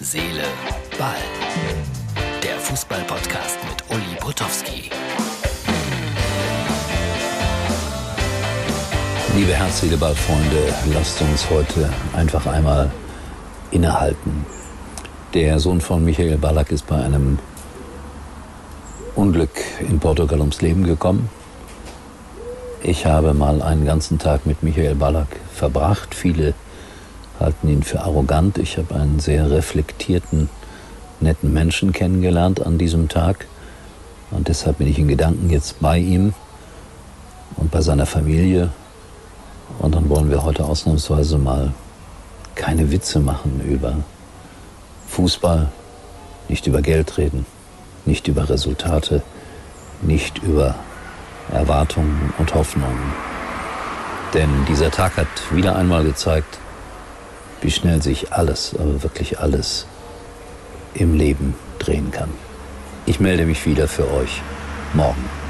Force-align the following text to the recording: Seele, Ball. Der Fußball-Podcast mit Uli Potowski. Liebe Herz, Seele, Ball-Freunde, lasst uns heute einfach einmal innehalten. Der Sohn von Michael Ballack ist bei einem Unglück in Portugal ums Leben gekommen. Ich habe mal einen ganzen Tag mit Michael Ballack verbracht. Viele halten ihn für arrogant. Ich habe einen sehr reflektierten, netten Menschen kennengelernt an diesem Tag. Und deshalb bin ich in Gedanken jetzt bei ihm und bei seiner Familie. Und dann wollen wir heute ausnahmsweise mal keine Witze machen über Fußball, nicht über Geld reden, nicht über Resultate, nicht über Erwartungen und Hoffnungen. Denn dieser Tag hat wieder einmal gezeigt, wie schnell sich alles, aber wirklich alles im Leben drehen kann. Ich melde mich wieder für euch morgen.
Seele, 0.00 0.44
Ball. 0.96 1.16
Der 2.40 2.56
Fußball-Podcast 2.60 3.58
mit 3.68 3.82
Uli 3.90 4.14
Potowski. 4.20 4.90
Liebe 9.34 9.54
Herz, 9.54 9.80
Seele, 9.80 9.96
Ball-Freunde, 9.96 10.72
lasst 10.94 11.20
uns 11.20 11.50
heute 11.50 11.90
einfach 12.12 12.46
einmal 12.46 12.92
innehalten. 13.72 14.46
Der 15.34 15.58
Sohn 15.58 15.80
von 15.80 16.04
Michael 16.04 16.38
Ballack 16.38 16.70
ist 16.70 16.86
bei 16.86 17.02
einem 17.02 17.40
Unglück 19.16 19.50
in 19.80 19.98
Portugal 19.98 20.38
ums 20.38 20.62
Leben 20.62 20.84
gekommen. 20.84 21.28
Ich 22.84 23.04
habe 23.04 23.34
mal 23.34 23.62
einen 23.62 23.84
ganzen 23.84 24.20
Tag 24.20 24.46
mit 24.46 24.62
Michael 24.62 24.94
Ballack 24.94 25.40
verbracht. 25.52 26.14
Viele 26.14 26.54
halten 27.40 27.68
ihn 27.68 27.82
für 27.82 28.00
arrogant. 28.00 28.58
Ich 28.58 28.78
habe 28.78 28.94
einen 28.94 29.20
sehr 29.20 29.50
reflektierten, 29.50 30.48
netten 31.20 31.52
Menschen 31.52 31.92
kennengelernt 31.92 32.64
an 32.64 32.78
diesem 32.78 33.08
Tag. 33.08 33.46
Und 34.30 34.48
deshalb 34.48 34.78
bin 34.78 34.88
ich 34.88 34.98
in 34.98 35.08
Gedanken 35.08 35.50
jetzt 35.50 35.80
bei 35.80 35.98
ihm 35.98 36.34
und 37.56 37.70
bei 37.70 37.80
seiner 37.80 38.06
Familie. 38.06 38.70
Und 39.78 39.94
dann 39.94 40.08
wollen 40.08 40.30
wir 40.30 40.42
heute 40.42 40.64
ausnahmsweise 40.64 41.38
mal 41.38 41.72
keine 42.54 42.90
Witze 42.90 43.20
machen 43.20 43.60
über 43.66 43.96
Fußball, 45.08 45.68
nicht 46.48 46.66
über 46.66 46.82
Geld 46.82 47.16
reden, 47.18 47.46
nicht 48.04 48.28
über 48.28 48.48
Resultate, 48.48 49.22
nicht 50.02 50.38
über 50.38 50.74
Erwartungen 51.52 52.32
und 52.38 52.54
Hoffnungen. 52.54 53.12
Denn 54.34 54.50
dieser 54.68 54.90
Tag 54.90 55.16
hat 55.16 55.28
wieder 55.50 55.76
einmal 55.76 56.04
gezeigt, 56.04 56.58
wie 57.60 57.70
schnell 57.70 58.02
sich 58.02 58.32
alles, 58.32 58.74
aber 58.78 59.02
wirklich 59.02 59.38
alles 59.38 59.86
im 60.94 61.14
Leben 61.16 61.54
drehen 61.78 62.10
kann. 62.10 62.30
Ich 63.06 63.20
melde 63.20 63.46
mich 63.46 63.64
wieder 63.66 63.88
für 63.88 64.10
euch 64.12 64.42
morgen. 64.94 65.47